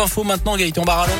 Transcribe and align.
Info 0.00 0.22
maintenant, 0.22 0.56
Gaëtan 0.56 0.84
Barallon. 0.84 1.12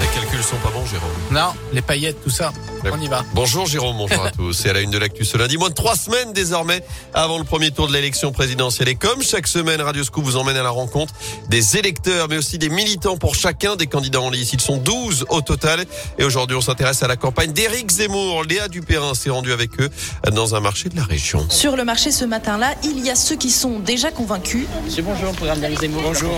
Les 0.00 0.06
calculs 0.08 0.42
sont 0.42 0.56
pas 0.56 0.70
bons, 0.70 0.84
Jérôme. 0.86 1.08
Non, 1.30 1.52
les 1.72 1.82
paillettes, 1.82 2.20
tout 2.24 2.30
ça. 2.30 2.52
On 2.84 3.00
y 3.00 3.08
va. 3.08 3.24
Bonjour 3.34 3.66
Jérôme, 3.66 3.96
bonjour 3.96 4.24
à 4.24 4.30
tous. 4.36 4.52
C'est 4.52 4.70
à 4.70 4.72
la 4.72 4.80
une 4.80 4.90
de 4.90 4.98
l'actu 4.98 5.24
ce 5.24 5.36
lundi. 5.36 5.56
Moins 5.58 5.68
de 5.70 5.74
trois 5.74 5.96
semaines 5.96 6.32
désormais 6.32 6.82
avant 7.12 7.38
le 7.38 7.44
premier 7.44 7.70
tour 7.70 7.88
de 7.88 7.92
l'élection 7.92 8.30
présidentielle. 8.32 8.88
Et 8.88 8.94
comme 8.94 9.22
chaque 9.22 9.46
semaine, 9.46 9.80
Radio 9.80 10.04
Scoop 10.04 10.24
vous 10.24 10.36
emmène 10.36 10.56
à 10.56 10.62
la 10.62 10.70
rencontre 10.70 11.12
des 11.48 11.76
électeurs, 11.76 12.28
mais 12.28 12.36
aussi 12.38 12.56
des 12.58 12.68
militants 12.68 13.16
pour 13.16 13.34
chacun 13.34 13.76
des 13.76 13.86
candidats 13.86 14.20
en 14.20 14.30
lice. 14.30 14.52
Ils 14.52 14.60
sont 14.60 14.76
12 14.76 15.26
au 15.28 15.40
total. 15.40 15.84
Et 16.18 16.24
aujourd'hui, 16.24 16.56
on 16.56 16.60
s'intéresse 16.60 17.02
à 17.02 17.08
la 17.08 17.16
campagne 17.16 17.52
d'Éric 17.52 17.90
Zemmour. 17.90 18.44
Léa 18.44 18.68
Dupérin 18.68 19.14
s'est 19.14 19.30
rendue 19.30 19.52
avec 19.52 19.80
eux 19.80 19.90
dans 20.32 20.54
un 20.54 20.60
marché 20.60 20.88
de 20.88 20.96
la 20.96 21.04
région. 21.04 21.44
Sur 21.50 21.76
le 21.76 21.84
marché 21.84 22.10
ce 22.12 22.24
matin-là, 22.24 22.74
il 22.84 23.04
y 23.04 23.10
a 23.10 23.14
ceux 23.16 23.36
qui 23.36 23.50
sont 23.50 23.80
déjà 23.80 24.10
convaincus. 24.10 24.66
Monsieur, 24.84 25.02
bonjour, 25.02 25.32
programme 25.32 25.60
d'Éric 25.60 25.80
Zemmour. 25.80 26.02
Bonjour. 26.02 26.30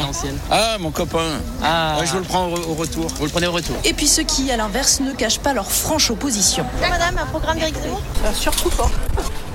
Ah, 0.51 0.77
mon 0.80 0.91
copain. 0.91 1.38
Ah, 1.62 1.97
Ouais, 2.01 2.07
je 2.07 2.12
vous 2.12 2.19
le 2.19 2.25
prends 2.25 2.47
au, 2.48 2.57
au 2.70 2.75
retour. 2.75 3.09
Vous 3.19 3.25
le 3.27 3.30
prenez 3.30 3.47
au 3.47 3.52
retour. 3.52 3.77
Et 3.84 3.93
puis 3.93 4.07
ceux 4.09 4.23
qui, 4.23 4.51
à 4.51 4.57
l'inverse, 4.57 5.01
ne 5.01 5.12
cachent 5.12 5.38
pas 5.41 5.52
leur 5.52 5.70
franche 5.70 6.11
opposition. 6.11 6.30
Madame, 6.89 7.19
un 7.19 7.27
programme 7.27 7.59
d'Éric 7.59 7.77
Zemmour 7.83 8.01
Euh, 8.25 8.33
surtout 8.33 8.70
pas. 8.70 8.89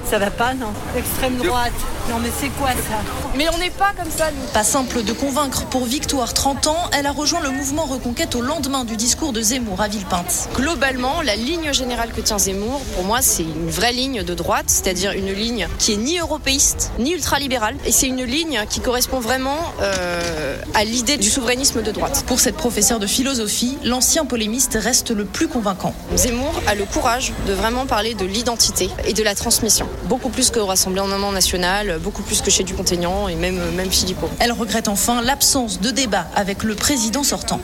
Ça 0.09 0.19
va 0.19 0.29
pas, 0.29 0.53
non? 0.53 0.71
Extrême 0.95 1.37
droite. 1.37 1.73
Non, 2.09 2.17
mais 2.21 2.29
c'est 2.39 2.49
quoi 2.49 2.69
ça? 2.69 3.01
Mais 3.35 3.47
on 3.53 3.57
n'est 3.57 3.71
pas 3.71 3.91
comme 3.97 4.11
ça, 4.11 4.29
nous. 4.29 4.47
Pas 4.53 4.63
simple 4.63 5.01
de 5.03 5.13
convaincre 5.13 5.65
pour 5.65 5.85
Victoire, 5.85 6.33
30 6.33 6.67
ans. 6.67 6.77
Elle 6.93 7.07
a 7.07 7.11
rejoint 7.11 7.41
le 7.41 7.49
mouvement 7.49 7.85
Reconquête 7.85 8.35
au 8.35 8.41
lendemain 8.41 8.85
du 8.85 8.95
discours 8.95 9.33
de 9.33 9.41
Zemmour 9.41 9.81
à 9.81 9.87
Villepinte. 9.87 10.49
Globalement, 10.55 11.21
la 11.23 11.35
ligne 11.35 11.73
générale 11.73 12.11
que 12.15 12.21
tient 12.21 12.37
Zemmour, 12.37 12.81
pour 12.95 13.03
moi, 13.03 13.21
c'est 13.21 13.43
une 13.43 13.69
vraie 13.69 13.93
ligne 13.93 14.21
de 14.23 14.33
droite, 14.35 14.65
c'est-à-dire 14.67 15.11
une 15.13 15.33
ligne 15.33 15.67
qui 15.79 15.93
est 15.93 15.97
ni 15.97 16.19
européiste, 16.19 16.91
ni 16.99 17.13
ultralibérale. 17.13 17.75
Et 17.85 17.91
c'est 17.91 18.07
une 18.07 18.23
ligne 18.23 18.63
qui 18.69 18.81
correspond 18.81 19.19
vraiment 19.19 19.57
euh, 19.81 20.57
à 20.75 20.83
l'idée 20.83 21.17
du 21.17 21.29
souverainisme 21.29 21.81
de 21.81 21.91
droite. 21.91 22.23
Pour 22.27 22.39
cette 22.39 22.57
professeure 22.57 22.99
de 22.99 23.07
philosophie, 23.07 23.79
l'ancien 23.83 24.25
polémiste 24.25 24.77
reste 24.79 25.09
le 25.09 25.25
plus 25.25 25.47
convaincant. 25.47 25.95
Zemmour 26.15 26.53
a 26.67 26.75
le 26.75 26.85
courage 26.85 27.33
de 27.47 27.53
vraiment 27.53 27.87
parler 27.87 28.13
de 28.13 28.25
l'identité 28.25 28.89
et 29.05 29.13
de 29.13 29.23
la 29.23 29.33
transmission. 29.33 29.87
Beaucoup 30.03 30.29
plus 30.29 30.51
qu'au 30.51 30.65
Rassemblement 30.65 31.31
national, 31.31 31.99
beaucoup 31.99 32.21
plus 32.21 32.41
que 32.41 32.51
chez 32.51 32.63
Dupont-Aignan 32.63 33.27
et 33.27 33.35
même, 33.35 33.59
même 33.75 33.89
Philippot. 33.89 34.29
Elle 34.39 34.51
regrette 34.51 34.87
enfin 34.87 35.21
l'absence 35.21 35.79
de 35.79 35.89
débat 35.89 36.27
avec 36.35 36.63
le 36.63 36.75
président 36.75 37.23
sortant. 37.23 37.59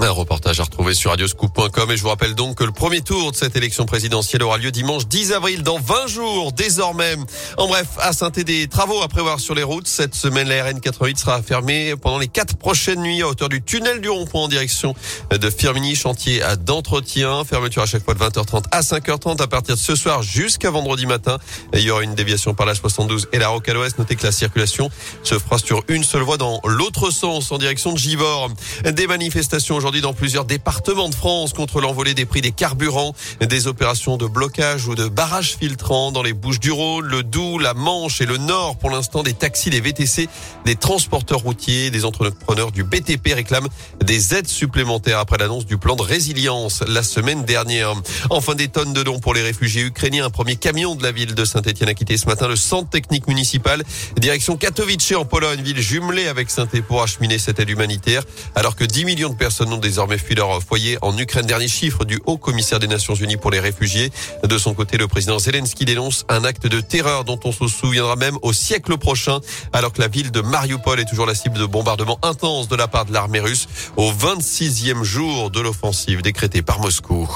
Un 0.00 0.10
reportage 0.10 0.58
à 0.58 0.64
retrouver 0.64 0.92
sur 0.92 1.10
radioscoop.com 1.10 1.90
et 1.90 1.96
je 1.96 2.02
vous 2.02 2.08
rappelle 2.08 2.34
donc 2.34 2.56
que 2.56 2.64
le 2.64 2.72
premier 2.72 3.00
tour 3.00 3.30
de 3.30 3.36
cette 3.36 3.56
élection 3.56 3.86
présidentielle 3.86 4.42
aura 4.42 4.58
lieu 4.58 4.72
dimanche 4.72 5.06
10 5.06 5.32
avril 5.32 5.62
dans 5.62 5.78
20 5.78 6.08
jours 6.08 6.52
désormais. 6.52 7.14
En 7.58 7.68
bref, 7.68 7.86
à 8.00 8.12
saint 8.12 8.30
des 8.30 8.66
travaux 8.66 9.00
à 9.02 9.08
prévoir 9.08 9.38
sur 9.38 9.54
les 9.54 9.62
routes. 9.62 9.86
Cette 9.86 10.14
semaine, 10.14 10.48
la 10.48 10.64
RN 10.64 10.80
88 10.80 11.18
sera 11.18 11.42
fermée 11.42 11.94
pendant 11.96 12.18
les 12.18 12.26
quatre 12.26 12.56
prochaines 12.56 13.00
nuits 13.00 13.22
à 13.22 13.28
hauteur 13.28 13.48
du 13.48 13.62
tunnel 13.62 14.00
du 14.00 14.08
rond-point 14.10 14.42
en 14.42 14.48
direction 14.48 14.94
de 15.30 15.48
Firminy, 15.50 15.94
chantier 15.94 16.42
d'entretien. 16.60 17.44
Fermeture 17.44 17.82
à 17.82 17.86
chaque 17.86 18.04
fois 18.04 18.14
de 18.14 18.18
20h30 18.18 18.64
à 18.72 18.80
5h30 18.80 19.40
à 19.42 19.46
partir 19.46 19.76
de 19.76 19.80
ce 19.80 19.94
soir 19.94 20.22
jusqu'à 20.22 20.70
vendredi 20.70 21.06
matin. 21.06 21.38
Il 21.72 21.80
y 21.80 21.90
aura 21.90 22.02
une 22.02 22.16
déviation 22.16 22.52
par 22.52 22.66
la 22.66 22.74
72 22.74 23.28
et 23.32 23.38
la 23.38 23.48
Rocade 23.48 23.76
Ouest. 23.76 23.98
Notez 23.98 24.16
que 24.16 24.24
la 24.26 24.32
circulation 24.32 24.90
se 25.22 25.38
fera 25.38 25.58
sur 25.58 25.84
une 25.86 26.02
seule 26.02 26.22
voie 26.22 26.36
dans 26.36 26.60
l'autre 26.64 27.10
sens 27.10 27.52
en 27.52 27.58
direction 27.58 27.92
de 27.92 27.98
Givors. 27.98 28.50
Des 28.84 29.06
manifestations 29.06 29.83
aujourd'hui 29.84 30.00
dans 30.00 30.14
plusieurs 30.14 30.46
départements 30.46 31.10
de 31.10 31.14
France 31.14 31.52
contre 31.52 31.82
l'envolée 31.82 32.14
des 32.14 32.24
prix 32.24 32.40
des 32.40 32.52
carburants, 32.52 33.14
des 33.46 33.66
opérations 33.66 34.16
de 34.16 34.26
blocage 34.26 34.86
ou 34.88 34.94
de 34.94 35.08
barrage 35.08 35.56
filtrant 35.60 36.10
dans 36.10 36.22
les 36.22 36.32
Bouches 36.32 36.58
du 36.58 36.72
Rhône, 36.72 37.04
le 37.04 37.22
Doubs, 37.22 37.58
la 37.60 37.74
Manche 37.74 38.22
et 38.22 38.24
le 38.24 38.38
Nord. 38.38 38.78
Pour 38.78 38.88
l'instant, 38.88 39.22
des 39.22 39.34
taxis, 39.34 39.68
des 39.68 39.82
VTC, 39.82 40.26
des 40.64 40.76
transporteurs 40.76 41.40
routiers, 41.40 41.90
des 41.90 42.06
entrepreneurs 42.06 42.72
du 42.72 42.82
BTP 42.82 43.34
réclament 43.34 43.68
des 44.02 44.34
aides 44.34 44.48
supplémentaires 44.48 45.18
après 45.18 45.36
l'annonce 45.36 45.66
du 45.66 45.76
plan 45.76 45.96
de 45.96 46.02
résilience 46.02 46.82
la 46.88 47.02
semaine 47.02 47.44
dernière. 47.44 47.92
Enfin, 48.30 48.54
des 48.54 48.68
tonnes 48.68 48.94
de 48.94 49.02
dons 49.02 49.18
pour 49.18 49.34
les 49.34 49.42
réfugiés 49.42 49.82
ukrainiens. 49.82 50.24
Un 50.24 50.30
premier 50.30 50.56
camion 50.56 50.94
de 50.94 51.02
la 51.02 51.12
ville 51.12 51.34
de 51.34 51.44
Saint-Etienne 51.44 51.90
a 51.90 51.94
quitté 51.94 52.16
ce 52.16 52.24
matin 52.24 52.48
le 52.48 52.56
centre 52.56 52.88
technique 52.88 53.28
municipal. 53.28 53.82
Direction 54.16 54.56
Katowice 54.56 55.12
en 55.12 55.26
Pologne, 55.26 55.60
ville 55.60 55.82
jumelée 55.82 56.28
avec 56.28 56.48
Saint-Etienne 56.48 56.84
pour 56.84 57.02
acheminer 57.02 57.38
cette 57.38 57.60
aide 57.60 57.68
humanitaire. 57.68 58.22
Alors 58.54 58.76
que 58.76 58.84
10 58.84 59.04
millions 59.04 59.28
de 59.28 59.36
personnes 59.36 59.73
désormais 59.78 60.18
fui 60.18 60.34
leur 60.34 60.62
foyer 60.62 60.98
en 61.02 61.16
Ukraine. 61.16 61.46
Dernier 61.46 61.68
chiffre 61.68 62.04
du 62.04 62.20
haut 62.26 62.36
commissaire 62.36 62.78
des 62.78 62.86
Nations 62.86 63.14
Unies 63.14 63.36
pour 63.36 63.50
les 63.50 63.60
réfugiés. 63.60 64.10
De 64.42 64.58
son 64.58 64.74
côté, 64.74 64.96
le 64.96 65.08
président 65.08 65.38
Zelensky 65.38 65.84
dénonce 65.84 66.24
un 66.28 66.44
acte 66.44 66.66
de 66.66 66.80
terreur 66.80 67.24
dont 67.24 67.38
on 67.44 67.52
se 67.52 67.68
souviendra 67.68 68.16
même 68.16 68.38
au 68.42 68.52
siècle 68.52 68.96
prochain, 68.98 69.40
alors 69.72 69.92
que 69.92 70.00
la 70.00 70.08
ville 70.08 70.30
de 70.30 70.40
Mariupol 70.40 71.00
est 71.00 71.04
toujours 71.04 71.26
la 71.26 71.34
cible 71.34 71.58
de 71.58 71.66
bombardements 71.66 72.18
intenses 72.22 72.68
de 72.68 72.76
la 72.76 72.88
part 72.88 73.04
de 73.04 73.12
l'armée 73.12 73.40
russe 73.40 73.66
au 73.96 74.10
26e 74.10 75.02
jour 75.02 75.50
de 75.50 75.60
l'offensive 75.60 76.22
décrétée 76.22 76.62
par 76.62 76.80
Moscou. 76.80 77.28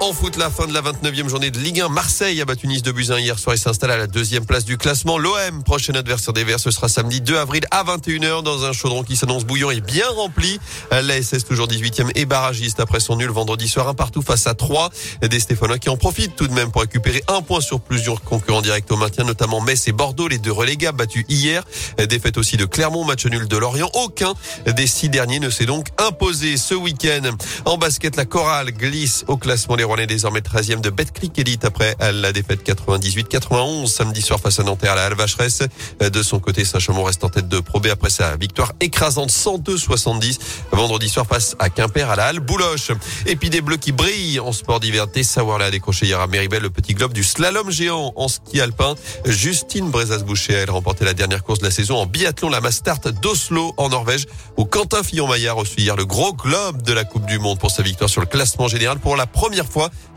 En 0.00 0.12
foot, 0.12 0.36
la 0.36 0.48
fin 0.48 0.68
de 0.68 0.72
la 0.72 0.80
29e 0.80 1.28
journée 1.28 1.50
de 1.50 1.58
Ligue 1.58 1.80
1. 1.80 1.88
Marseille 1.88 2.40
a 2.40 2.44
battu 2.44 2.68
Nice 2.68 2.82
de 2.82 2.92
Buzyn 2.92 3.18
hier 3.18 3.36
soir 3.36 3.54
et 3.54 3.58
s'installe 3.58 3.90
à 3.90 3.96
la 3.96 4.06
deuxième 4.06 4.46
place 4.46 4.64
du 4.64 4.78
classement. 4.78 5.18
L'OM, 5.18 5.64
prochain 5.64 5.92
adversaire 5.94 6.32
des 6.32 6.44
Verts, 6.44 6.60
ce 6.60 6.70
sera 6.70 6.88
samedi 6.88 7.20
2 7.20 7.36
avril 7.36 7.64
à 7.72 7.82
21h 7.82 8.44
dans 8.44 8.64
un 8.64 8.72
chaudron 8.72 9.02
qui 9.02 9.16
s'annonce 9.16 9.44
bouillant 9.44 9.72
et 9.72 9.80
bien 9.80 10.08
rempli. 10.10 10.60
La 10.92 11.20
SS 11.20 11.44
toujours 11.44 11.66
18e 11.66 12.12
et 12.14 12.26
barragiste 12.26 12.78
après 12.78 13.00
son 13.00 13.16
nul 13.16 13.30
vendredi 13.30 13.66
soir 13.66 13.88
un 13.88 13.94
partout 13.94 14.22
face 14.22 14.46
à 14.46 14.54
3. 14.54 14.90
Des 15.22 15.40
Stéphanois 15.40 15.78
qui 15.78 15.88
en 15.88 15.96
profitent 15.96 16.36
tout 16.36 16.46
de 16.46 16.54
même 16.54 16.70
pour 16.70 16.82
récupérer 16.82 17.24
un 17.26 17.42
point 17.42 17.60
sur 17.60 17.80
plusieurs 17.80 18.22
concurrents 18.22 18.62
directs 18.62 18.90
au 18.92 18.96
maintien, 18.96 19.24
notamment 19.24 19.60
Metz 19.60 19.88
et 19.88 19.92
Bordeaux, 19.92 20.28
les 20.28 20.38
deux 20.38 20.52
relégables 20.52 20.96
battus 20.96 21.24
hier. 21.28 21.64
Défaite 22.08 22.38
aussi 22.38 22.56
de 22.56 22.66
Clermont, 22.66 23.04
match 23.04 23.26
nul 23.26 23.48
de 23.48 23.56
Lorient. 23.56 23.90
Aucun 23.94 24.34
des 24.64 24.86
six 24.86 25.08
derniers 25.08 25.40
ne 25.40 25.50
s'est 25.50 25.66
donc 25.66 25.88
imposé 25.98 26.56
ce 26.56 26.74
week-end. 26.74 27.22
En 27.64 27.78
basket, 27.78 28.14
la 28.14 28.26
chorale 28.26 28.70
glisse 28.70 29.24
au 29.26 29.36
classement 29.36 29.76
des 29.76 29.87
Rouennais 29.88 30.06
désormais 30.06 30.40
13e 30.40 30.82
de 30.82 30.90
Betclic 30.90 31.38
Elite 31.38 31.64
après 31.64 31.96
la 32.12 32.30
défaite 32.30 32.60
98-91 32.62 33.86
samedi 33.86 34.20
soir 34.20 34.38
face 34.38 34.60
à 34.60 34.62
Nanterre 34.62 34.92
à 34.92 34.96
la 34.96 35.06
Alvacheresse. 35.06 35.62
De 35.98 36.22
son 36.22 36.40
côté, 36.40 36.66
Saint-Chamond 36.66 37.04
reste 37.04 37.24
en 37.24 37.30
tête 37.30 37.48
de 37.48 37.58
Pro 37.58 37.80
B 37.80 37.86
après 37.86 38.10
sa 38.10 38.36
victoire 38.36 38.74
écrasante 38.80 39.30
102-70 39.30 40.40
vendredi 40.72 41.08
soir 41.08 41.26
face 41.26 41.56
à 41.58 41.70
Quimper 41.70 42.10
à 42.10 42.16
la 42.16 42.26
Halle 42.26 42.40
Bouloche. 42.40 42.90
Et 43.24 43.34
puis 43.34 43.48
des 43.48 43.62
bleus 43.62 43.78
qui 43.78 43.92
brillent 43.92 44.40
en 44.40 44.52
sport 44.52 44.78
d'hiver. 44.78 45.10
Tessa 45.10 45.40
a 45.40 45.70
décroché 45.70 46.04
hier 46.04 46.20
à 46.20 46.26
Méribel 46.26 46.60
le 46.60 46.68
petit 46.68 46.92
globe 46.92 47.14
du 47.14 47.24
slalom 47.24 47.70
géant 47.70 48.12
en 48.14 48.28
ski 48.28 48.60
alpin. 48.60 48.94
Justine 49.24 49.90
Brezas-Boucher 49.90 50.66
a 50.68 50.70
remporté 50.70 51.06
la 51.06 51.14
dernière 51.14 51.42
course 51.42 51.60
de 51.60 51.64
la 51.64 51.70
saison 51.70 51.96
en 51.96 52.04
biathlon, 52.04 52.50
la 52.50 52.60
Mastart 52.60 53.00
d'Oslo 53.22 53.72
en 53.78 53.88
Norvège, 53.88 54.26
où 54.58 54.66
Quentin 54.66 55.02
Fillon-Maillard 55.02 55.56
hier 55.78 55.96
le 55.96 56.04
gros 56.04 56.34
globe 56.34 56.82
de 56.82 56.92
la 56.92 57.04
Coupe 57.04 57.24
du 57.24 57.38
Monde 57.38 57.58
pour 57.58 57.70
sa 57.70 57.82
victoire 57.82 58.10
sur 58.10 58.20
le 58.20 58.26
classement 58.26 58.68
général 58.68 58.98
pour 58.98 59.16
la 59.16 59.26
première 59.26 59.64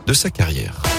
de 0.06 0.12
sa 0.12 0.30
carrière. 0.30 0.91